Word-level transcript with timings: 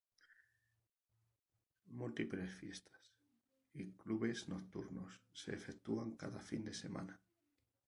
Múltiples 1.99 2.51
fiestas 2.55 2.99
y 3.73 3.91
clubes 3.93 4.49
nocturnos 4.49 5.21
se 5.31 5.53
efectúan 5.53 6.15
cada 6.17 6.39
fin 6.41 6.63
de 6.65 6.73
semana. 6.73 7.21